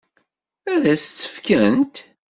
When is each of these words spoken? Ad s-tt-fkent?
Ad 0.73 0.83
s-tt-fkent? 1.01 1.95